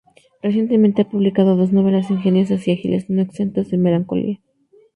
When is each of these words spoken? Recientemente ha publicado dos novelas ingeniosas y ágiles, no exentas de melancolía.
Recientemente 0.41 1.03
ha 1.03 1.07
publicado 1.07 1.55
dos 1.55 1.71
novelas 1.73 2.09
ingeniosas 2.09 2.67
y 2.67 2.71
ágiles, 2.71 3.07
no 3.11 3.21
exentas 3.21 3.69
de 3.69 3.77
melancolía. 3.77 4.39